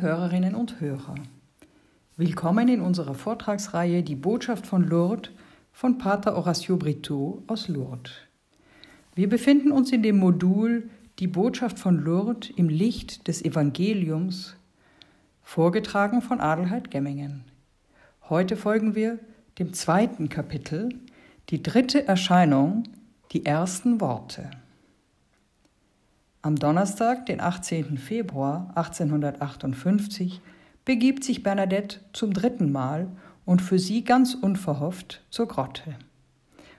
Hörerinnen 0.00 0.54
und 0.54 0.80
Hörer, 0.80 1.14
willkommen 2.16 2.68
in 2.68 2.80
unserer 2.80 3.12
Vortragsreihe 3.12 4.02
Die 4.02 4.14
Botschaft 4.14 4.66
von 4.66 4.82
Lourdes 4.82 5.30
von 5.72 5.98
Pater 5.98 6.36
Horacio 6.36 6.78
Brito 6.78 7.42
aus 7.46 7.68
Lourdes. 7.68 8.12
Wir 9.14 9.28
befinden 9.28 9.70
uns 9.72 9.92
in 9.92 10.02
dem 10.02 10.16
Modul 10.16 10.88
Die 11.18 11.26
Botschaft 11.26 11.78
von 11.78 11.98
Lourdes 11.98 12.48
im 12.56 12.70
Licht 12.70 13.28
des 13.28 13.44
Evangeliums, 13.44 14.56
vorgetragen 15.42 16.22
von 16.22 16.40
Adelheid 16.40 16.90
Gemmingen. 16.90 17.44
Heute 18.30 18.56
folgen 18.56 18.94
wir 18.94 19.18
dem 19.58 19.74
zweiten 19.74 20.30
Kapitel, 20.30 20.88
die 21.50 21.62
dritte 21.62 22.08
Erscheinung, 22.08 22.84
die 23.32 23.44
ersten 23.44 24.00
Worte. 24.00 24.50
Am 26.42 26.56
Donnerstag, 26.56 27.26
den 27.26 27.38
18. 27.38 27.98
Februar 27.98 28.72
1858, 28.74 30.40
begibt 30.86 31.22
sich 31.22 31.42
Bernadette 31.42 32.00
zum 32.14 32.32
dritten 32.32 32.72
Mal 32.72 33.08
und 33.44 33.60
für 33.60 33.78
sie 33.78 34.04
ganz 34.04 34.32
unverhofft 34.32 35.20
zur 35.28 35.48
Grotte. 35.48 35.96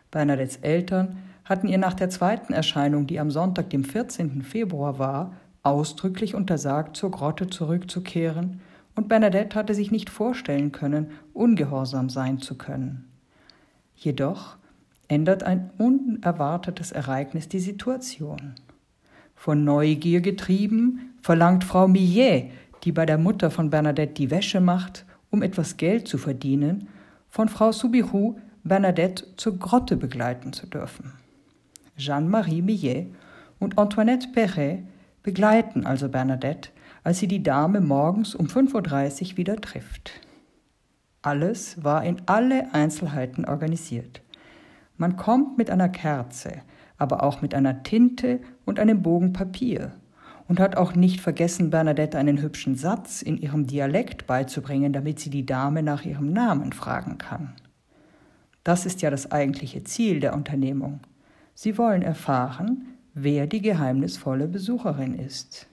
Bernadettes 0.10 0.58
Eltern 0.58 1.20
hatten 1.46 1.68
ihr 1.68 1.78
nach 1.78 1.94
der 1.94 2.10
zweiten 2.10 2.54
Erscheinung, 2.54 3.06
die 3.06 3.20
am 3.20 3.30
Sonntag, 3.30 3.70
dem 3.70 3.84
14. 3.84 4.42
Februar 4.42 4.98
war, 4.98 5.34
ausdrücklich 5.62 6.34
untersagt, 6.34 6.98
zur 6.98 7.12
Grotte 7.12 7.48
zurückzukehren, 7.48 8.62
und 8.96 9.10
Bernadette 9.10 9.56
hatte 9.56 9.76
sich 9.76 9.92
nicht 9.92 10.10
vorstellen 10.10 10.72
können, 10.72 11.12
ungehorsam 11.34 12.10
sein 12.10 12.40
zu 12.40 12.58
können. 12.58 13.06
Jedoch 13.96 14.58
ändert 15.08 15.44
ein 15.44 15.70
unerwartetes 15.78 16.92
Ereignis 16.92 17.48
die 17.48 17.60
Situation. 17.60 18.56
Von 19.42 19.64
Neugier 19.64 20.22
getrieben, 20.22 21.16
verlangt 21.24 21.64
Frau 21.64 21.88
Millet, 21.88 22.52
die 22.84 22.92
bei 22.92 23.08
der 23.08 23.18
Mutter 23.18 23.50
von 23.50 23.72
Bernadette 23.72 24.14
die 24.14 24.30
Wäsche 24.30 24.62
macht, 24.62 25.04
um 25.32 25.42
etwas 25.42 25.78
Geld 25.78 26.08
zu 26.08 26.20
verdienen, 26.20 26.90
von 27.28 27.50
Frau 27.50 27.72
Soubirou 27.72 28.38
Bernadette 28.64 29.36
zur 29.38 29.58
Grotte 29.58 29.98
begleiten 29.98 30.54
zu 30.54 30.68
dürfen. 30.68 31.14
Jeanne-Marie 31.98 32.62
Millet 32.62 33.08
und 33.58 33.80
Antoinette 33.80 34.28
Perret 34.28 34.84
begleiten 35.24 35.88
also 35.88 36.08
Bernadette, 36.08 36.70
als 37.04 37.18
sie 37.18 37.28
die 37.28 37.42
Dame 37.42 37.82
morgens 37.82 38.36
um 38.36 38.46
5.30 38.46 39.32
Uhr 39.32 39.38
wieder 39.38 39.56
trifft. 39.56 40.12
Alles 41.24 41.84
war 41.84 42.04
in 42.04 42.22
alle 42.28 42.76
Einzelheiten 42.76 43.46
organisiert. 43.46 44.22
Man 44.98 45.18
kommt 45.18 45.58
mit 45.58 45.72
einer 45.72 45.90
Kerze, 45.90 46.62
aber 47.02 47.24
auch 47.24 47.42
mit 47.42 47.56
einer 47.56 47.84
Tinte 47.84 48.40
und 48.66 48.80
einem 48.80 49.02
Bogen 49.02 49.34
Papier 49.34 49.92
und 50.48 50.60
hat 50.60 50.78
auch 50.78 50.94
nicht 50.96 51.20
vergessen, 51.20 51.70
Bernadette 51.70 52.18
einen 52.18 52.42
hübschen 52.42 52.76
Satz 52.76 53.22
in 53.22 53.38
ihrem 53.38 53.66
Dialekt 53.66 54.28
beizubringen, 54.28 54.94
damit 54.94 55.20
sie 55.20 55.30
die 55.30 55.46
Dame 55.46 55.82
nach 55.82 56.06
ihrem 56.06 56.32
Namen 56.32 56.74
fragen 56.74 57.18
kann. 57.18 57.54
Das 58.64 58.86
ist 58.86 59.02
ja 59.02 59.10
das 59.10 59.32
eigentliche 59.32 59.84
Ziel 59.84 60.20
der 60.20 60.36
Unternehmung. 60.36 61.00
Sie 61.56 61.78
wollen 61.78 62.04
erfahren, 62.04 62.86
wer 63.14 63.48
die 63.48 63.62
geheimnisvolle 63.62 64.48
Besucherin 64.48 65.16
ist. 65.16 65.68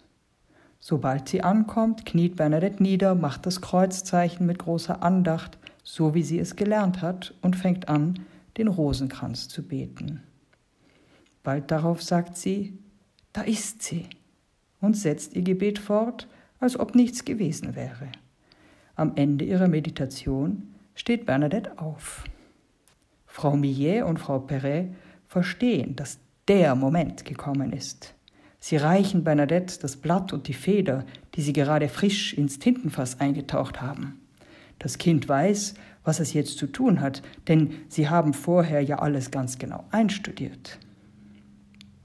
Sobald 0.80 1.28
sie 1.28 1.42
ankommt, 1.42 2.06
kniet 2.06 2.36
Bernadette 2.36 2.82
nieder, 2.82 3.14
macht 3.14 3.44
das 3.44 3.60
Kreuzzeichen 3.60 4.46
mit 4.46 4.60
großer 4.60 5.02
Andacht, 5.02 5.58
so 5.82 6.14
wie 6.14 6.22
sie 6.22 6.38
es 6.38 6.56
gelernt 6.56 7.02
hat, 7.02 7.34
und 7.42 7.56
fängt 7.56 7.88
an, 7.88 8.20
den 8.56 8.68
Rosenkranz 8.68 9.48
zu 9.48 9.66
beten. 9.66 10.22
Bald 11.48 11.70
darauf 11.70 12.02
sagt 12.02 12.36
sie, 12.36 12.78
da 13.32 13.40
ist 13.40 13.82
sie, 13.82 14.04
und 14.82 14.98
setzt 14.98 15.34
ihr 15.34 15.40
Gebet 15.40 15.78
fort, 15.78 16.28
als 16.60 16.78
ob 16.78 16.94
nichts 16.94 17.24
gewesen 17.24 17.74
wäre. 17.74 18.08
Am 18.96 19.12
Ende 19.16 19.46
ihrer 19.46 19.66
Meditation 19.66 20.74
steht 20.94 21.24
Bernadette 21.24 21.78
auf. 21.78 22.24
Frau 23.24 23.56
Millet 23.56 24.02
und 24.02 24.18
Frau 24.18 24.40
Perret 24.40 24.88
verstehen, 25.26 25.96
dass 25.96 26.18
der 26.48 26.74
Moment 26.74 27.24
gekommen 27.24 27.72
ist. 27.72 28.12
Sie 28.60 28.76
reichen 28.76 29.24
Bernadette 29.24 29.78
das 29.80 29.96
Blatt 29.96 30.34
und 30.34 30.48
die 30.48 30.52
Feder, 30.52 31.06
die 31.34 31.40
sie 31.40 31.54
gerade 31.54 31.88
frisch 31.88 32.34
ins 32.34 32.58
Tintenfass 32.58 33.20
eingetaucht 33.20 33.80
haben. 33.80 34.20
Das 34.78 34.98
Kind 34.98 35.26
weiß, 35.30 35.72
was 36.04 36.20
es 36.20 36.34
jetzt 36.34 36.58
zu 36.58 36.66
tun 36.66 37.00
hat, 37.00 37.22
denn 37.48 37.70
sie 37.88 38.10
haben 38.10 38.34
vorher 38.34 38.82
ja 38.82 38.98
alles 38.98 39.30
ganz 39.30 39.56
genau 39.56 39.86
einstudiert. 39.90 40.78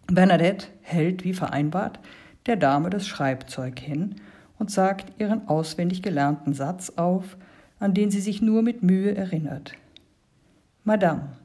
Bernadette 0.08 0.68
hält, 0.82 1.24
wie 1.24 1.34
vereinbart, 1.34 2.00
der 2.46 2.58
Dame 2.58 2.90
das 2.90 3.08
Schreibzeug 3.08 3.80
hin 3.80 4.16
und 4.60 4.72
sagt 4.72 5.20
ihren 5.20 5.48
auswendig 5.48 6.02
gelernten 6.02 6.54
Satz 6.54 6.92
auf, 6.98 7.38
an 7.80 7.94
den 7.94 8.12
sie 8.12 8.22
sich 8.22 8.42
nur 8.42 8.62
mit 8.62 8.84
Mühe 8.84 9.16
erinnert. 9.16 9.74
Madame, 10.84 11.38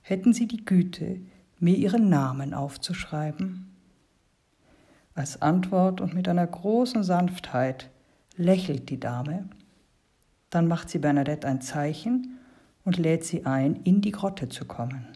hätten 0.00 0.32
Sie 0.32 0.46
die 0.46 0.64
Güte, 0.64 1.20
mir 1.58 1.76
Ihren 1.76 2.08
Namen 2.08 2.54
aufzuschreiben? 2.54 3.68
Als 5.14 5.42
Antwort 5.42 6.00
und 6.00 6.14
mit 6.14 6.28
einer 6.28 6.46
großen 6.46 7.02
Sanftheit 7.02 7.90
lächelt 8.36 8.88
die 8.88 9.00
Dame, 9.00 9.48
dann 10.50 10.68
macht 10.68 10.90
sie 10.90 10.98
Bernadette 10.98 11.46
ein 11.46 11.60
Zeichen 11.60 12.38
und 12.84 12.98
lädt 12.98 13.24
sie 13.24 13.46
ein, 13.46 13.76
in 13.84 14.00
die 14.00 14.12
Grotte 14.12 14.48
zu 14.48 14.64
kommen. 14.64 15.06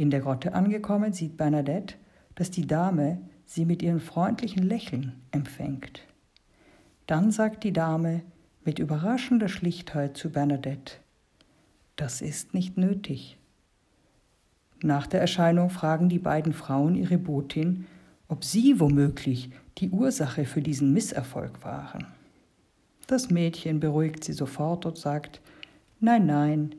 In 0.00 0.08
der 0.08 0.20
Grotte 0.20 0.54
angekommen, 0.54 1.12
sieht 1.12 1.36
Bernadette, 1.36 1.96
dass 2.34 2.50
die 2.50 2.66
Dame 2.66 3.20
sie 3.44 3.66
mit 3.66 3.82
ihrem 3.82 4.00
freundlichen 4.00 4.62
Lächeln 4.62 5.12
empfängt. 5.30 6.06
Dann 7.06 7.30
sagt 7.30 7.64
die 7.64 7.72
Dame 7.74 8.22
mit 8.64 8.78
überraschender 8.78 9.48
Schlichtheit 9.48 10.16
zu 10.16 10.30
Bernadette, 10.30 10.94
das 11.96 12.22
ist 12.22 12.54
nicht 12.54 12.78
nötig. 12.78 13.36
Nach 14.80 15.06
der 15.06 15.20
Erscheinung 15.20 15.68
fragen 15.68 16.08
die 16.08 16.18
beiden 16.18 16.54
Frauen 16.54 16.94
ihre 16.94 17.18
Botin, 17.18 17.84
ob 18.26 18.42
sie 18.42 18.80
womöglich 18.80 19.50
die 19.76 19.90
Ursache 19.90 20.46
für 20.46 20.62
diesen 20.62 20.94
Misserfolg 20.94 21.62
waren. 21.62 22.06
Das 23.06 23.28
Mädchen 23.28 23.80
beruhigt 23.80 24.24
sie 24.24 24.32
sofort 24.32 24.86
und 24.86 24.96
sagt, 24.96 25.42
nein, 26.00 26.24
nein, 26.24 26.74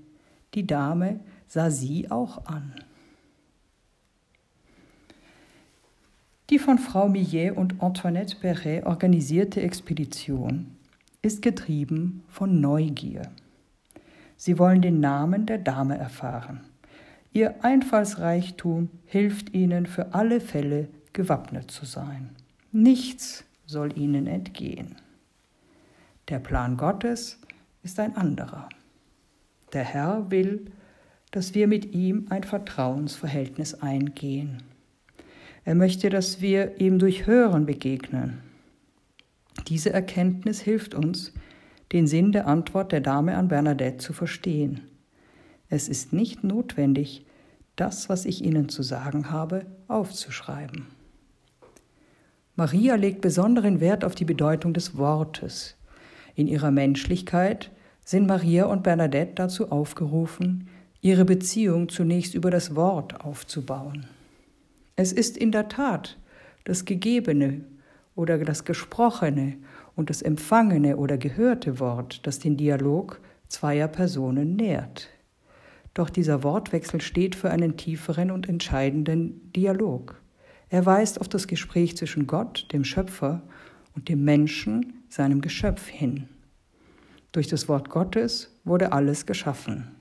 die 0.55 0.65
Dame 0.65 1.19
sah 1.45 1.69
sie 1.69 2.09
auch 2.09 2.47
an. 2.47 2.73
Die 6.51 6.59
von 6.59 6.77
Frau 6.79 7.07
Millet 7.07 7.55
und 7.55 7.81
Antoinette 7.81 8.35
Perret 8.35 8.85
organisierte 8.85 9.61
Expedition 9.61 10.75
ist 11.21 11.41
getrieben 11.41 12.25
von 12.27 12.59
Neugier. 12.59 13.21
Sie 14.35 14.59
wollen 14.59 14.81
den 14.81 14.99
Namen 14.99 15.45
der 15.45 15.59
Dame 15.59 15.97
erfahren. 15.97 16.59
Ihr 17.31 17.63
Einfallsreichtum 17.63 18.89
hilft 19.05 19.53
ihnen 19.53 19.85
für 19.85 20.13
alle 20.13 20.41
Fälle 20.41 20.89
gewappnet 21.13 21.71
zu 21.71 21.85
sein. 21.85 22.31
Nichts 22.73 23.45
soll 23.65 23.97
ihnen 23.97 24.27
entgehen. 24.27 24.97
Der 26.27 26.39
Plan 26.39 26.75
Gottes 26.75 27.39
ist 27.81 27.97
ein 27.97 28.17
anderer. 28.17 28.67
Der 29.71 29.85
Herr 29.85 30.29
will, 30.31 30.65
dass 31.31 31.53
wir 31.53 31.69
mit 31.69 31.93
ihm 31.93 32.25
ein 32.29 32.43
Vertrauensverhältnis 32.43 33.75
eingehen. 33.75 34.63
Er 35.63 35.75
möchte, 35.75 36.09
dass 36.09 36.41
wir 36.41 36.79
ihm 36.79 36.99
durch 36.99 37.27
Hören 37.27 37.65
begegnen. 37.65 38.39
Diese 39.67 39.91
Erkenntnis 39.91 40.61
hilft 40.61 40.95
uns, 40.95 41.33
den 41.91 42.07
Sinn 42.07 42.31
der 42.31 42.47
Antwort 42.47 42.91
der 42.91 43.01
Dame 43.01 43.35
an 43.37 43.47
Bernadette 43.47 43.97
zu 43.97 44.13
verstehen. 44.13 44.81
Es 45.69 45.87
ist 45.87 46.13
nicht 46.13 46.43
notwendig, 46.43 47.25
das, 47.75 48.09
was 48.09 48.25
ich 48.25 48.43
Ihnen 48.43 48.69
zu 48.69 48.83
sagen 48.83 49.29
habe, 49.29 49.65
aufzuschreiben. 49.87 50.87
Maria 52.55 52.95
legt 52.95 53.21
besonderen 53.21 53.79
Wert 53.79 54.03
auf 54.03 54.15
die 54.15 54.25
Bedeutung 54.25 54.73
des 54.73 54.97
Wortes. 54.97 55.77
In 56.35 56.47
ihrer 56.47 56.71
Menschlichkeit 56.71 57.71
sind 58.03 58.27
Maria 58.27 58.65
und 58.65 58.83
Bernadette 58.83 59.33
dazu 59.35 59.71
aufgerufen, 59.71 60.67
ihre 61.01 61.25
Beziehung 61.25 61.89
zunächst 61.89 62.35
über 62.35 62.51
das 62.51 62.75
Wort 62.75 63.21
aufzubauen. 63.21 64.07
Es 65.01 65.11
ist 65.11 65.35
in 65.35 65.51
der 65.51 65.67
Tat 65.67 66.19
das 66.63 66.85
Gegebene 66.85 67.65
oder 68.13 68.37
das 68.37 68.65
Gesprochene 68.65 69.57
und 69.95 70.11
das 70.11 70.21
empfangene 70.21 70.95
oder 70.95 71.17
gehörte 71.17 71.79
Wort, 71.79 72.27
das 72.27 72.37
den 72.37 72.55
Dialog 72.55 73.19
zweier 73.47 73.87
Personen 73.87 74.55
nährt. 74.55 75.09
Doch 75.95 76.11
dieser 76.11 76.43
Wortwechsel 76.43 77.01
steht 77.01 77.33
für 77.33 77.49
einen 77.49 77.77
tieferen 77.77 78.29
und 78.29 78.47
entscheidenden 78.47 79.51
Dialog. 79.53 80.21
Er 80.69 80.85
weist 80.85 81.19
auf 81.19 81.27
das 81.27 81.47
Gespräch 81.47 81.97
zwischen 81.97 82.27
Gott, 82.27 82.67
dem 82.71 82.83
Schöpfer, 82.83 83.41
und 83.95 84.07
dem 84.07 84.23
Menschen, 84.23 85.01
seinem 85.09 85.41
Geschöpf, 85.41 85.87
hin. 85.87 86.29
Durch 87.31 87.47
das 87.47 87.67
Wort 87.67 87.89
Gottes 87.89 88.55
wurde 88.65 88.91
alles 88.91 89.25
geschaffen. 89.25 89.95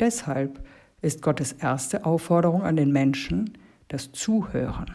Deshalb 0.00 0.60
ist 1.02 1.22
Gottes 1.22 1.52
erste 1.52 2.04
Aufforderung 2.04 2.64
an 2.64 2.74
den 2.74 2.90
Menschen, 2.90 3.56
das 3.88 4.12
Zuhören. 4.12 4.94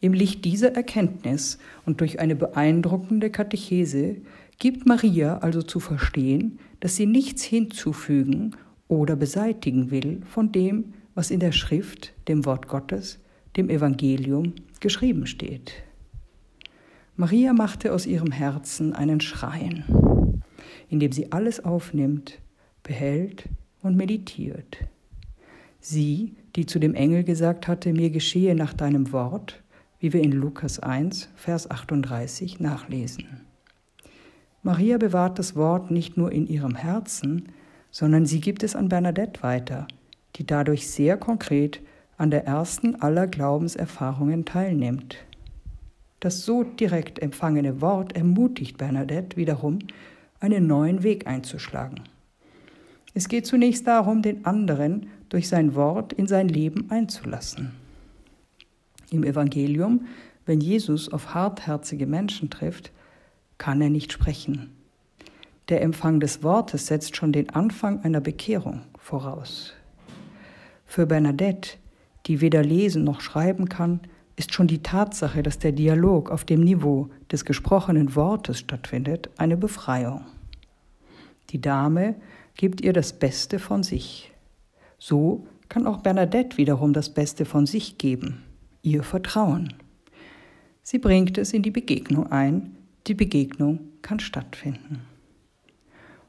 Im 0.00 0.12
Licht 0.12 0.44
dieser 0.44 0.74
Erkenntnis 0.74 1.58
und 1.86 2.00
durch 2.00 2.20
eine 2.20 2.36
beeindruckende 2.36 3.30
Katechese 3.30 4.16
gibt 4.58 4.86
Maria 4.86 5.38
also 5.38 5.62
zu 5.62 5.80
verstehen, 5.80 6.58
dass 6.80 6.96
sie 6.96 7.06
nichts 7.06 7.42
hinzufügen 7.42 8.54
oder 8.88 9.16
beseitigen 9.16 9.90
will 9.90 10.20
von 10.26 10.52
dem, 10.52 10.94
was 11.14 11.30
in 11.30 11.40
der 11.40 11.52
Schrift, 11.52 12.12
dem 12.28 12.44
Wort 12.44 12.68
Gottes, 12.68 13.18
dem 13.56 13.70
Evangelium 13.70 14.54
geschrieben 14.80 15.26
steht. 15.26 15.72
Maria 17.16 17.54
machte 17.54 17.94
aus 17.94 18.04
ihrem 18.04 18.30
Herzen 18.30 18.92
einen 18.92 19.20
Schrein, 19.20 20.42
in 20.90 21.00
dem 21.00 21.12
sie 21.12 21.32
alles 21.32 21.64
aufnimmt, 21.64 22.38
behält 22.82 23.48
und 23.80 23.96
meditiert. 23.96 24.78
Sie, 25.88 26.34
die 26.56 26.66
zu 26.66 26.80
dem 26.80 26.94
Engel 26.94 27.22
gesagt 27.22 27.68
hatte, 27.68 27.92
mir 27.92 28.10
geschehe 28.10 28.56
nach 28.56 28.74
deinem 28.74 29.12
Wort, 29.12 29.62
wie 30.00 30.12
wir 30.12 30.20
in 30.20 30.32
Lukas 30.32 30.80
1, 30.80 31.28
Vers 31.36 31.70
38 31.70 32.58
nachlesen. 32.58 33.46
Maria 34.64 34.98
bewahrt 34.98 35.38
das 35.38 35.54
Wort 35.54 35.92
nicht 35.92 36.16
nur 36.16 36.32
in 36.32 36.48
ihrem 36.48 36.74
Herzen, 36.74 37.52
sondern 37.92 38.26
sie 38.26 38.40
gibt 38.40 38.64
es 38.64 38.74
an 38.74 38.88
Bernadette 38.88 39.44
weiter, 39.44 39.86
die 40.34 40.44
dadurch 40.44 40.90
sehr 40.90 41.16
konkret 41.16 41.80
an 42.16 42.32
der 42.32 42.46
ersten 42.46 42.96
aller 42.96 43.28
Glaubenserfahrungen 43.28 44.44
teilnimmt. 44.44 45.18
Das 46.18 46.44
so 46.44 46.64
direkt 46.64 47.20
empfangene 47.20 47.80
Wort 47.80 48.16
ermutigt 48.16 48.76
Bernadette 48.76 49.36
wiederum, 49.36 49.78
einen 50.40 50.66
neuen 50.66 51.04
Weg 51.04 51.28
einzuschlagen. 51.28 52.00
Es 53.16 53.28
geht 53.28 53.46
zunächst 53.46 53.86
darum, 53.86 54.20
den 54.20 54.44
anderen 54.44 55.06
durch 55.30 55.48
sein 55.48 55.74
Wort 55.74 56.12
in 56.12 56.26
sein 56.26 56.50
Leben 56.50 56.90
einzulassen. 56.90 57.72
Im 59.10 59.24
Evangelium, 59.24 60.04
wenn 60.44 60.60
Jesus 60.60 61.10
auf 61.10 61.32
hartherzige 61.32 62.06
Menschen 62.06 62.50
trifft, 62.50 62.92
kann 63.56 63.80
er 63.80 63.88
nicht 63.88 64.12
sprechen. 64.12 64.70
Der 65.70 65.80
Empfang 65.80 66.20
des 66.20 66.42
Wortes 66.42 66.88
setzt 66.88 67.16
schon 67.16 67.32
den 67.32 67.48
Anfang 67.48 68.02
einer 68.02 68.20
Bekehrung 68.20 68.82
voraus. 68.98 69.72
Für 70.84 71.06
Bernadette, 71.06 71.78
die 72.26 72.42
weder 72.42 72.62
lesen 72.62 73.02
noch 73.02 73.22
schreiben 73.22 73.70
kann, 73.70 74.00
ist 74.36 74.52
schon 74.52 74.66
die 74.66 74.82
Tatsache, 74.82 75.42
dass 75.42 75.58
der 75.58 75.72
Dialog 75.72 76.30
auf 76.30 76.44
dem 76.44 76.60
Niveau 76.60 77.08
des 77.32 77.46
gesprochenen 77.46 78.14
Wortes 78.14 78.58
stattfindet, 78.58 79.30
eine 79.38 79.56
Befreiung. 79.56 80.26
Die 81.48 81.62
Dame 81.62 82.16
gibt 82.56 82.80
ihr 82.80 82.92
das 82.92 83.12
Beste 83.12 83.58
von 83.58 83.82
sich. 83.82 84.32
So 84.98 85.46
kann 85.68 85.86
auch 85.86 85.98
Bernadette 85.98 86.56
wiederum 86.56 86.92
das 86.92 87.10
Beste 87.10 87.44
von 87.44 87.66
sich 87.66 87.98
geben, 87.98 88.42
ihr 88.82 89.02
Vertrauen. 89.02 89.74
Sie 90.82 90.98
bringt 90.98 91.38
es 91.38 91.52
in 91.52 91.62
die 91.62 91.70
Begegnung 91.70 92.30
ein, 92.30 92.76
die 93.06 93.14
Begegnung 93.14 93.80
kann 94.02 94.20
stattfinden. 94.20 95.00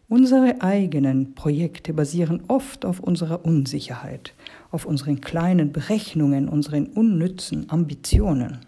Unsere 0.09 0.61
eigenen 0.61 1.35
Projekte 1.35 1.93
basieren 1.93 2.43
oft 2.47 2.85
auf 2.85 3.01
unserer 3.01 3.43
Unsicherheit, 3.43 4.33
auf 4.71 4.85
unseren 4.85 5.19
kleinen 5.19 5.73
Berechnungen, 5.73 6.47
unseren 6.47 6.87
unnützen 6.87 7.69
Ambitionen. 7.69 8.59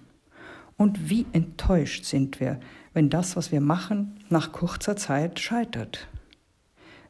Und 0.75 1.09
wie 1.09 1.25
enttäuscht 1.31 2.03
sind 2.03 2.39
wir, 2.39 2.59
wenn 2.93 3.09
das, 3.09 3.37
was 3.37 3.51
wir 3.51 3.61
machen, 3.61 4.17
nach 4.29 4.51
kurzer 4.51 4.97
Zeit 4.97 5.39
scheitert. 5.39 6.09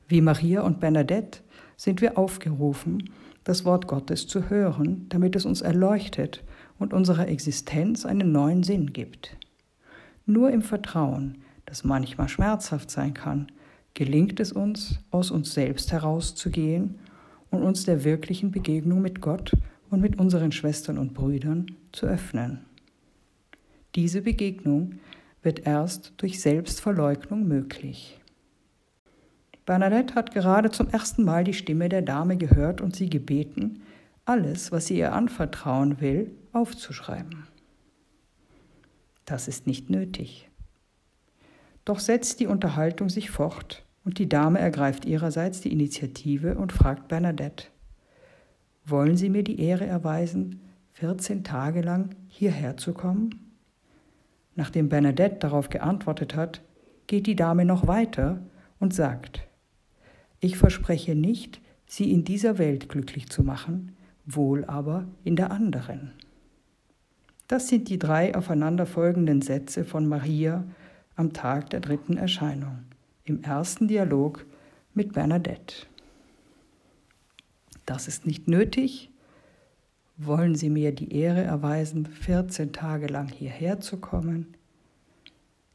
Wie 0.09 0.21
Maria 0.21 0.63
und 0.63 0.79
Bernadette 0.79 1.41
sind 1.77 2.01
wir 2.01 2.17
aufgerufen, 2.17 3.11
das 3.43 3.63
Wort 3.63 3.85
Gottes 3.85 4.25
zu 4.25 4.49
hören, 4.49 5.05
damit 5.09 5.35
es 5.35 5.45
uns 5.45 5.61
erleuchtet 5.61 6.43
und 6.79 6.93
unserer 6.93 7.27
Existenz 7.27 8.07
einen 8.07 8.31
neuen 8.31 8.63
Sinn 8.63 8.91
gibt. 8.91 9.37
Nur 10.25 10.49
im 10.49 10.63
Vertrauen, 10.63 11.37
das 11.67 11.83
manchmal 11.83 12.27
schmerzhaft 12.27 12.89
sein 12.89 13.13
kann, 13.13 13.51
gelingt 13.93 14.39
es 14.39 14.51
uns, 14.51 14.99
aus 15.11 15.29
uns 15.29 15.53
selbst 15.53 15.91
herauszugehen 15.91 16.95
und 17.51 17.61
uns 17.61 17.85
der 17.85 18.03
wirklichen 18.03 18.49
Begegnung 18.49 19.03
mit 19.03 19.21
Gott 19.21 19.51
und 19.91 20.01
mit 20.01 20.17
unseren 20.19 20.51
Schwestern 20.51 20.97
und 20.97 21.13
Brüdern 21.13 21.67
zu 21.91 22.07
öffnen. 22.07 22.65
Diese 23.93 24.23
Begegnung 24.23 24.95
wird 25.43 25.67
erst 25.67 26.13
durch 26.17 26.41
Selbstverleugnung 26.41 27.47
möglich. 27.47 28.18
Bernadette 29.69 30.15
hat 30.15 30.33
gerade 30.33 30.71
zum 30.71 30.89
ersten 30.89 31.23
Mal 31.23 31.43
die 31.43 31.53
Stimme 31.53 31.89
der 31.89 32.01
Dame 32.01 32.37
gehört 32.37 32.81
und 32.81 32.95
sie 32.95 33.07
gebeten, 33.07 33.83
alles, 34.25 34.71
was 34.71 34.87
sie 34.87 34.97
ihr 34.97 35.13
anvertrauen 35.13 36.01
will, 36.01 36.31
aufzuschreiben. 36.53 37.45
Das 39.25 39.47
ist 39.47 39.67
nicht 39.67 39.91
nötig. 39.91 40.49
Doch 41.85 41.99
setzt 41.99 42.39
die 42.39 42.47
Unterhaltung 42.47 43.09
sich 43.09 43.29
fort 43.29 43.85
und 44.03 44.17
die 44.17 44.27
Dame 44.27 44.57
ergreift 44.57 45.05
ihrerseits 45.05 45.61
die 45.61 45.71
Initiative 45.71 46.55
und 46.55 46.73
fragt 46.73 47.07
Bernadette, 47.07 47.65
wollen 48.85 49.17
Sie 49.17 49.29
mir 49.29 49.43
die 49.43 49.61
Ehre 49.61 49.85
erweisen, 49.85 50.61
14 50.93 51.43
Tage 51.43 51.81
lang 51.81 52.15
hierher 52.27 52.75
zu 52.75 52.91
kommen? 52.91 53.53
Nachdem 54.55 54.89
Bernadette 54.89 55.35
darauf 55.35 55.69
geantwortet 55.69 56.35
hat, 56.35 56.61
geht 57.05 57.27
die 57.27 57.35
Dame 57.35 57.65
noch 57.65 57.85
weiter 57.85 58.41
und 58.79 58.95
sagt, 58.95 59.47
ich 60.39 60.57
verspreche 60.57 61.15
nicht, 61.15 61.61
Sie 61.85 62.11
in 62.11 62.23
dieser 62.23 62.59
Welt 62.59 62.87
glücklich 62.87 63.29
zu 63.29 63.43
machen, 63.43 63.95
wohl 64.25 64.63
aber 64.65 65.07
in 65.23 65.35
der 65.35 65.49
anderen. 65.49 66.11
Das 67.47 67.67
sind 67.67 67.89
die 67.89 67.97
drei 67.97 68.35
aufeinanderfolgenden 68.35 69.41
Sätze 69.41 69.83
von 69.83 70.07
Maria 70.07 70.65
am 71.15 71.33
Tag 71.33 71.71
der 71.71 71.79
dritten 71.79 72.15
Erscheinung, 72.15 72.77
im 73.23 73.41
ersten 73.41 73.87
Dialog 73.87 74.45
mit 74.93 75.13
Bernadette. 75.13 75.87
Das 77.87 78.07
ist 78.07 78.27
nicht 78.27 78.47
nötig. 78.47 79.09
Wollen 80.15 80.53
Sie 80.53 80.69
mir 80.69 80.93
die 80.93 81.11
Ehre 81.11 81.41
erweisen, 81.41 82.05
14 82.05 82.71
Tage 82.71 83.07
lang 83.07 83.29
hierher 83.29 83.79
zu 83.79 83.97
kommen? 83.97 84.53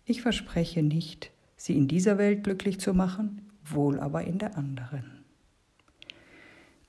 Ich 0.04 0.22
verspreche 0.22 0.84
nicht, 0.84 1.32
Sie 1.56 1.76
in 1.76 1.88
dieser 1.88 2.18
Welt 2.18 2.44
glücklich 2.44 2.78
zu 2.78 2.94
machen, 2.94 3.43
wohl 3.64 4.00
aber 4.00 4.24
in 4.24 4.38
der 4.38 4.56
anderen. 4.56 5.24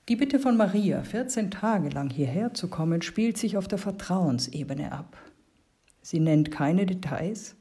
Die 0.08 0.16
Bitte 0.16 0.38
von 0.38 0.56
Maria, 0.56 1.02
14 1.02 1.50
Tage 1.50 1.88
lang 1.88 2.10
hierher 2.10 2.54
zu 2.54 2.68
kommen, 2.68 3.02
spielt 3.02 3.38
sich 3.38 3.56
auf 3.56 3.66
der 3.66 3.78
Vertrauensebene 3.78 4.92
ab. 4.92 5.16
Sie 6.00 6.20
nennt 6.20 6.52
keine 6.52 6.86
Details, 6.86 7.56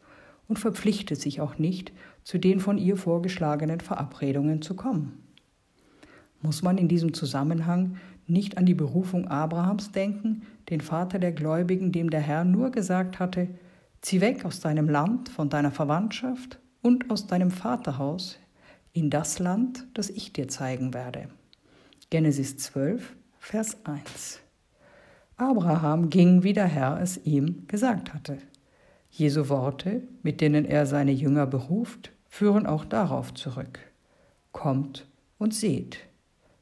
und 0.48 0.60
verpflichtet 0.60 1.20
sich 1.20 1.42
auch 1.42 1.58
nicht, 1.58 1.92
zu 2.24 2.38
den 2.38 2.60
von 2.60 2.78
ihr 2.78 2.98
vorgeschlagenen 2.98 3.80
Verabredungen 3.80 4.62
zu 4.62 4.76
kommen. 4.76 5.24
Muss 6.42 6.62
man 6.62 6.78
in 6.78 6.88
diesem 6.88 7.14
Zusammenhang 7.14 7.98
nicht 8.28 8.58
an 8.58 8.66
die 8.66 8.74
Berufung 8.74 9.28
Abrahams 9.28 9.92
denken, 9.92 10.44
den 10.70 10.82
Vater 10.82 11.20
der 11.20 11.32
Gläubigen, 11.32 11.92
dem 11.92 12.10
der 12.10 12.22
Herr 12.22 12.44
nur 12.44 12.72
gesagt 12.72 13.20
hatte, 13.20 13.48
zieh 14.02 14.22
weg 14.22 14.46
aus 14.46 14.60
deinem 14.60 14.90
Land, 14.90 15.30
von 15.30 15.50
deiner 15.50 15.72
Verwandtschaft 15.72 16.60
und 16.82 17.10
aus 17.12 17.28
deinem 17.28 17.52
Vaterhaus 17.52 18.40
in 18.96 19.10
das 19.10 19.40
Land, 19.40 19.86
das 19.94 20.10
ich 20.10 20.32
dir 20.32 20.48
zeigen 20.48 20.94
werde. 20.94 21.28
Genesis 22.10 22.58
12, 22.58 23.14
Vers 23.40 23.78
1. 23.84 24.40
Abraham 25.36 26.10
ging, 26.10 26.44
wie 26.44 26.54
der 26.54 26.66
Herr 26.66 27.02
es 27.02 27.20
ihm 27.26 27.68
gesagt 27.68 28.14
hatte. 28.14 28.38
Jesu 29.12 29.50
Worte, 29.50 30.04
mit 30.24 30.40
denen 30.40 30.64
er 30.64 30.86
seine 30.86 31.12
Jünger 31.12 31.46
beruft, 31.46 32.14
führen 32.30 32.66
auch 32.66 32.86
darauf 32.86 33.34
zurück. 33.34 33.80
Kommt 34.54 35.06
und 35.40 35.54
seht. 35.54 36.00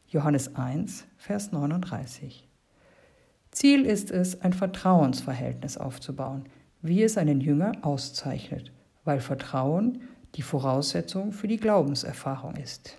Johannes 0.08 0.56
1, 0.56 1.06
Vers 1.18 1.52
39. 1.52 2.48
Ziel 3.52 3.86
ist 3.86 4.10
es, 4.10 4.42
ein 4.42 4.54
Vertrauensverhältnis 4.54 5.78
aufzubauen, 5.78 6.46
wie 6.82 7.04
es 7.04 7.16
einen 7.20 7.42
Jünger 7.42 7.74
auszeichnet, 7.84 8.72
weil 9.04 9.20
Vertrauen 9.20 10.02
die 10.36 10.42
Voraussetzung 10.42 11.32
für 11.32 11.48
die 11.48 11.58
Glaubenserfahrung 11.58 12.56
ist. 12.56 12.98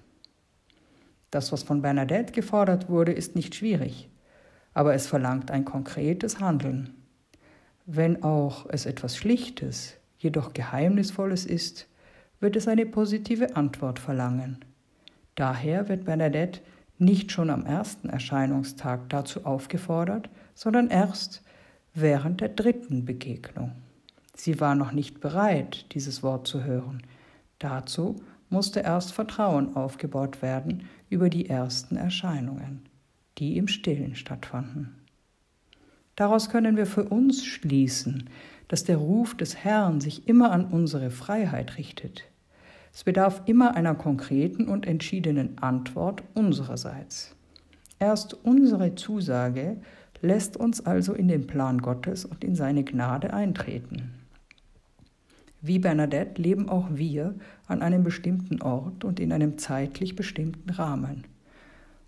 Das, 1.30 1.50
was 1.50 1.62
von 1.62 1.82
Bernadette 1.82 2.32
gefordert 2.32 2.88
wurde, 2.88 3.12
ist 3.12 3.34
nicht 3.34 3.54
schwierig, 3.54 4.08
aber 4.72 4.94
es 4.94 5.06
verlangt 5.06 5.50
ein 5.50 5.64
konkretes 5.64 6.40
Handeln. 6.40 6.94
Wenn 7.86 8.22
auch 8.22 8.66
es 8.68 8.86
etwas 8.86 9.16
Schlichtes, 9.16 9.94
jedoch 10.18 10.52
Geheimnisvolles 10.52 11.44
ist, 11.44 11.88
wird 12.40 12.56
es 12.56 12.68
eine 12.68 12.86
positive 12.86 13.56
Antwort 13.56 13.98
verlangen. 13.98 14.64
Daher 15.34 15.88
wird 15.88 16.04
Bernadette 16.04 16.60
nicht 16.98 17.32
schon 17.32 17.50
am 17.50 17.66
ersten 17.66 18.08
Erscheinungstag 18.08 19.08
dazu 19.08 19.44
aufgefordert, 19.44 20.30
sondern 20.54 20.88
erst 20.88 21.42
während 21.94 22.40
der 22.40 22.50
dritten 22.50 23.04
Begegnung. 23.04 23.72
Sie 24.36 24.60
war 24.60 24.74
noch 24.74 24.92
nicht 24.92 25.20
bereit, 25.20 25.86
dieses 25.92 26.22
Wort 26.22 26.46
zu 26.46 26.64
hören. 26.64 27.02
Dazu 27.64 28.16
musste 28.50 28.80
erst 28.80 29.14
Vertrauen 29.14 29.74
aufgebaut 29.74 30.42
werden 30.42 30.86
über 31.08 31.30
die 31.30 31.48
ersten 31.48 31.96
Erscheinungen, 31.96 32.82
die 33.38 33.56
im 33.56 33.68
Stillen 33.68 34.16
stattfanden. 34.16 34.96
Daraus 36.14 36.50
können 36.50 36.76
wir 36.76 36.84
für 36.84 37.04
uns 37.04 37.42
schließen, 37.42 38.28
dass 38.68 38.84
der 38.84 38.98
Ruf 38.98 39.34
des 39.34 39.56
Herrn 39.56 40.02
sich 40.02 40.28
immer 40.28 40.52
an 40.52 40.66
unsere 40.66 41.10
Freiheit 41.10 41.78
richtet. 41.78 42.24
Es 42.92 43.02
bedarf 43.02 43.40
immer 43.46 43.74
einer 43.74 43.94
konkreten 43.94 44.68
und 44.68 44.86
entschiedenen 44.86 45.56
Antwort 45.56 46.22
unsererseits. 46.34 47.34
Erst 47.98 48.34
unsere 48.44 48.94
Zusage 48.94 49.78
lässt 50.20 50.58
uns 50.58 50.84
also 50.84 51.14
in 51.14 51.28
den 51.28 51.46
Plan 51.46 51.80
Gottes 51.80 52.26
und 52.26 52.44
in 52.44 52.56
seine 52.56 52.84
Gnade 52.84 53.32
eintreten. 53.32 54.23
Wie 55.66 55.78
Bernadette 55.78 56.42
leben 56.42 56.68
auch 56.68 56.88
wir 56.92 57.36
an 57.68 57.80
einem 57.80 58.04
bestimmten 58.04 58.60
Ort 58.60 59.02
und 59.02 59.18
in 59.18 59.32
einem 59.32 59.56
zeitlich 59.56 60.14
bestimmten 60.14 60.68
Rahmen. 60.68 61.24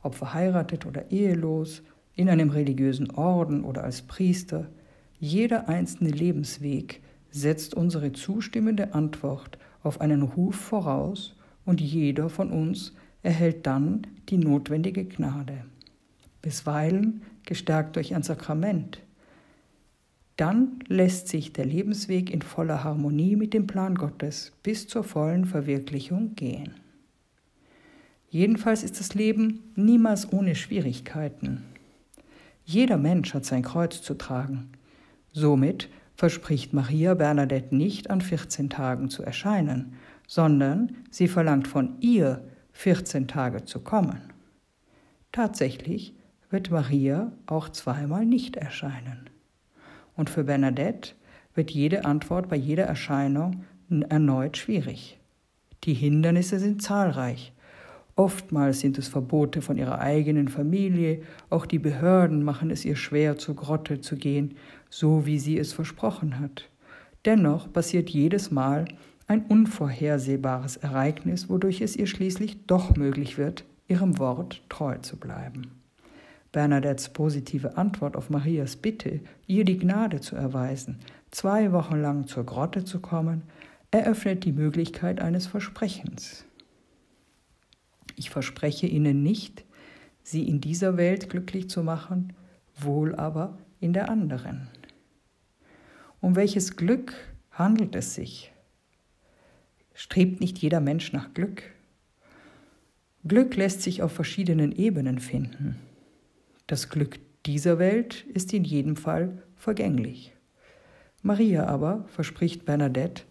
Ob 0.02 0.14
verheiratet 0.14 0.84
oder 0.84 1.10
ehelos, 1.10 1.82
in 2.14 2.28
einem 2.28 2.50
religiösen 2.50 3.10
Orden 3.12 3.64
oder 3.64 3.82
als 3.82 4.02
Priester, 4.02 4.66
jeder 5.18 5.70
einzelne 5.70 6.10
Lebensweg 6.10 7.00
setzt 7.30 7.72
unsere 7.72 8.12
zustimmende 8.12 8.92
Antwort 8.92 9.56
auf 9.82 10.02
einen 10.02 10.20
Ruf 10.20 10.56
voraus 10.56 11.34
und 11.64 11.80
jeder 11.80 12.28
von 12.28 12.50
uns 12.50 12.92
erhält 13.22 13.66
dann 13.66 14.06
die 14.28 14.36
notwendige 14.36 15.06
Gnade. 15.06 15.64
Bisweilen 16.42 17.22
gestärkt 17.46 17.96
durch 17.96 18.14
ein 18.14 18.22
Sakrament. 18.22 19.00
Dann 20.36 20.80
lässt 20.88 21.28
sich 21.28 21.52
der 21.52 21.64
Lebensweg 21.64 22.30
in 22.30 22.42
voller 22.42 22.84
Harmonie 22.84 23.36
mit 23.36 23.54
dem 23.54 23.66
Plan 23.66 23.94
Gottes 23.94 24.52
bis 24.62 24.86
zur 24.86 25.02
vollen 25.02 25.46
Verwirklichung 25.46 26.34
gehen. 26.34 26.74
Jedenfalls 28.28 28.82
ist 28.82 29.00
das 29.00 29.14
Leben 29.14 29.72
niemals 29.76 30.30
ohne 30.32 30.54
Schwierigkeiten. 30.54 31.64
Jeder 32.64 32.98
Mensch 32.98 33.32
hat 33.32 33.46
sein 33.46 33.62
Kreuz 33.62 34.02
zu 34.02 34.14
tragen. 34.14 34.70
Somit 35.32 35.88
verspricht 36.16 36.74
Maria 36.74 37.14
Bernadette 37.14 37.74
nicht 37.74 38.10
an 38.10 38.20
14 38.20 38.68
Tagen 38.68 39.08
zu 39.08 39.22
erscheinen, 39.22 39.94
sondern 40.26 40.96
sie 41.10 41.28
verlangt 41.28 41.68
von 41.68 41.96
ihr, 42.00 42.42
14 42.72 43.28
Tage 43.28 43.64
zu 43.64 43.80
kommen. 43.80 44.20
Tatsächlich 45.32 46.14
wird 46.50 46.70
Maria 46.70 47.32
auch 47.46 47.68
zweimal 47.70 48.26
nicht 48.26 48.56
erscheinen. 48.56 49.30
Und 50.16 50.30
für 50.30 50.44
Bernadette 50.44 51.12
wird 51.54 51.70
jede 51.70 52.04
Antwort 52.04 52.48
bei 52.48 52.56
jeder 52.56 52.84
Erscheinung 52.84 53.64
erneut 54.08 54.56
schwierig. 54.56 55.18
Die 55.84 55.94
Hindernisse 55.94 56.58
sind 56.58 56.82
zahlreich. 56.82 57.52
Oftmals 58.16 58.80
sind 58.80 58.96
es 58.98 59.08
Verbote 59.08 59.60
von 59.60 59.76
ihrer 59.76 60.00
eigenen 60.00 60.48
Familie, 60.48 61.20
auch 61.50 61.66
die 61.66 61.78
Behörden 61.78 62.42
machen 62.42 62.70
es 62.70 62.84
ihr 62.84 62.96
schwer, 62.96 63.36
zur 63.36 63.54
Grotte 63.54 64.00
zu 64.00 64.16
gehen, 64.16 64.56
so 64.88 65.26
wie 65.26 65.38
sie 65.38 65.58
es 65.58 65.74
versprochen 65.74 66.40
hat. 66.40 66.70
Dennoch 67.26 67.70
passiert 67.70 68.08
jedes 68.08 68.50
Mal 68.50 68.86
ein 69.26 69.44
unvorhersehbares 69.44 70.76
Ereignis, 70.78 71.50
wodurch 71.50 71.82
es 71.82 71.94
ihr 71.94 72.06
schließlich 72.06 72.66
doch 72.66 72.96
möglich 72.96 73.36
wird, 73.36 73.64
ihrem 73.86 74.18
Wort 74.18 74.62
treu 74.68 74.96
zu 74.98 75.18
bleiben. 75.18 75.70
Bernadettes 76.56 77.10
positive 77.10 77.76
Antwort 77.76 78.16
auf 78.16 78.30
Marias 78.30 78.76
Bitte, 78.76 79.20
ihr 79.46 79.66
die 79.66 79.76
Gnade 79.76 80.22
zu 80.22 80.36
erweisen, 80.36 81.00
zwei 81.30 81.70
Wochen 81.70 82.00
lang 82.00 82.28
zur 82.28 82.46
Grotte 82.46 82.82
zu 82.82 83.00
kommen, 83.00 83.42
eröffnet 83.90 84.42
die 84.44 84.52
Möglichkeit 84.52 85.20
eines 85.20 85.46
Versprechens. 85.46 86.46
Ich 88.16 88.30
verspreche 88.30 88.86
Ihnen 88.86 89.22
nicht, 89.22 89.66
Sie 90.22 90.48
in 90.48 90.62
dieser 90.62 90.96
Welt 90.96 91.28
glücklich 91.28 91.68
zu 91.68 91.82
machen, 91.82 92.32
wohl 92.74 93.14
aber 93.14 93.58
in 93.80 93.92
der 93.92 94.08
anderen. 94.08 94.68
Um 96.22 96.36
welches 96.36 96.74
Glück 96.78 97.12
handelt 97.50 97.94
es 97.94 98.14
sich? 98.14 98.50
Strebt 99.92 100.40
nicht 100.40 100.56
jeder 100.56 100.80
Mensch 100.80 101.12
nach 101.12 101.34
Glück? 101.34 101.64
Glück 103.28 103.56
lässt 103.56 103.82
sich 103.82 104.00
auf 104.00 104.12
verschiedenen 104.12 104.72
Ebenen 104.72 105.18
finden. 105.18 105.76
Das 106.66 106.88
Glück 106.88 107.20
dieser 107.46 107.78
Welt 107.78 108.24
ist 108.34 108.52
in 108.52 108.64
jedem 108.64 108.96
Fall 108.96 109.40
vergänglich. 109.54 110.32
Maria 111.22 111.66
aber 111.66 112.04
verspricht 112.08 112.64
Bernadette 112.64 113.22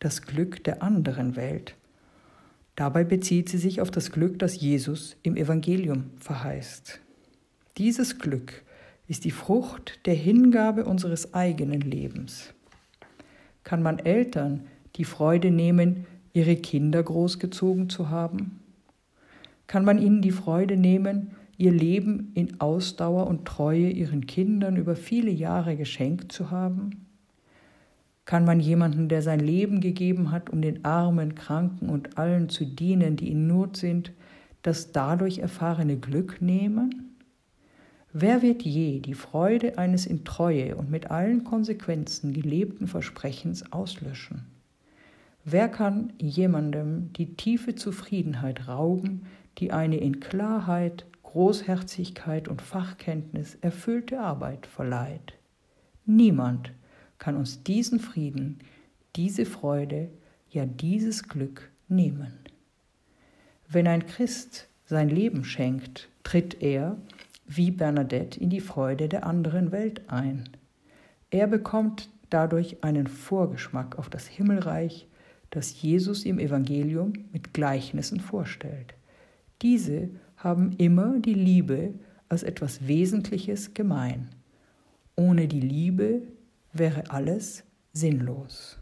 das 0.00 0.22
Glück 0.22 0.64
der 0.64 0.82
anderen 0.82 1.36
Welt. 1.36 1.76
Dabei 2.74 3.04
bezieht 3.04 3.48
sie 3.48 3.58
sich 3.58 3.80
auf 3.80 3.92
das 3.92 4.10
Glück, 4.10 4.40
das 4.40 4.60
Jesus 4.60 5.16
im 5.22 5.36
Evangelium 5.36 6.10
verheißt. 6.18 7.00
Dieses 7.78 8.18
Glück 8.18 8.62
ist 9.06 9.24
die 9.24 9.30
Frucht 9.30 10.00
der 10.06 10.14
Hingabe 10.14 10.84
unseres 10.84 11.32
eigenen 11.32 11.82
Lebens. 11.82 12.54
Kann 13.62 13.82
man 13.82 14.00
Eltern 14.00 14.66
die 14.96 15.04
Freude 15.04 15.50
nehmen, 15.50 16.06
ihre 16.32 16.56
Kinder 16.56 17.02
großgezogen 17.02 17.88
zu 17.88 18.08
haben? 18.08 18.60
Kann 19.68 19.84
man 19.84 19.98
ihnen 19.98 20.22
die 20.22 20.32
Freude 20.32 20.76
nehmen, 20.76 21.36
ihr 21.60 21.72
Leben 21.72 22.32
in 22.34 22.58
Ausdauer 22.60 23.26
und 23.26 23.44
Treue 23.44 23.90
ihren 23.90 24.26
Kindern 24.26 24.76
über 24.76 24.96
viele 24.96 25.30
Jahre 25.30 25.76
geschenkt 25.76 26.32
zu 26.32 26.50
haben? 26.50 27.06
Kann 28.24 28.46
man 28.46 28.60
jemanden, 28.60 29.08
der 29.08 29.20
sein 29.20 29.40
Leben 29.40 29.80
gegeben 29.80 30.30
hat, 30.30 30.48
um 30.48 30.62
den 30.62 30.84
Armen, 30.86 31.34
Kranken 31.34 31.90
und 31.90 32.16
allen 32.16 32.48
zu 32.48 32.64
dienen, 32.64 33.16
die 33.16 33.30
in 33.30 33.46
Not 33.46 33.76
sind, 33.76 34.12
das 34.62 34.92
dadurch 34.92 35.38
erfahrene 35.38 35.98
Glück 35.98 36.40
nehmen? 36.40 37.16
Wer 38.12 38.40
wird 38.40 38.62
je 38.62 39.00
die 39.00 39.14
Freude 39.14 39.76
eines 39.76 40.06
in 40.06 40.24
Treue 40.24 40.76
und 40.76 40.90
mit 40.90 41.10
allen 41.10 41.44
Konsequenzen 41.44 42.32
gelebten 42.32 42.86
Versprechens 42.86 43.70
auslöschen? 43.70 44.46
Wer 45.44 45.68
kann 45.68 46.12
jemandem 46.18 47.12
die 47.12 47.36
tiefe 47.36 47.74
Zufriedenheit 47.74 48.66
rauben, 48.66 49.26
die 49.58 49.72
eine 49.72 49.98
in 49.98 50.20
Klarheit, 50.20 51.04
Großherzigkeit 51.30 52.48
und 52.48 52.60
Fachkenntnis 52.60 53.54
erfüllte 53.60 54.18
Arbeit 54.18 54.66
verleiht. 54.66 55.34
Niemand 56.04 56.72
kann 57.18 57.36
uns 57.36 57.62
diesen 57.62 58.00
Frieden, 58.00 58.58
diese 59.14 59.46
Freude, 59.46 60.10
ja 60.50 60.66
dieses 60.66 61.28
Glück 61.28 61.70
nehmen. 61.86 62.32
Wenn 63.68 63.86
ein 63.86 64.06
Christ 64.06 64.68
sein 64.86 65.08
Leben 65.08 65.44
schenkt, 65.44 66.08
tritt 66.24 66.60
er, 66.60 66.96
wie 67.46 67.70
Bernadette, 67.70 68.40
in 68.40 68.50
die 68.50 68.60
Freude 68.60 69.08
der 69.08 69.24
anderen 69.24 69.70
Welt 69.70 70.02
ein. 70.08 70.48
Er 71.30 71.46
bekommt 71.46 72.08
dadurch 72.30 72.82
einen 72.82 73.06
Vorgeschmack 73.06 73.96
auf 74.00 74.10
das 74.10 74.26
Himmelreich, 74.26 75.06
das 75.50 75.80
Jesus 75.80 76.24
im 76.24 76.40
Evangelium 76.40 77.12
mit 77.32 77.54
Gleichnissen 77.54 78.18
vorstellt. 78.18 78.94
Diese 79.62 80.10
haben 80.40 80.72
immer 80.78 81.20
die 81.20 81.34
Liebe 81.34 81.94
als 82.28 82.42
etwas 82.42 82.86
Wesentliches 82.86 83.74
gemein. 83.74 84.30
Ohne 85.14 85.46
die 85.46 85.60
Liebe 85.60 86.22
wäre 86.72 87.10
alles 87.10 87.62
sinnlos. 87.92 88.79